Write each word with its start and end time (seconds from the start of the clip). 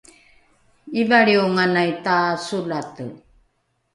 ivalrionganai 1.01 1.91
tasolate 2.05 3.05